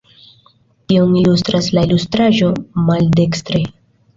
[0.91, 2.51] Tion ilustras la ilustraĵo
[2.89, 3.63] maldekstre.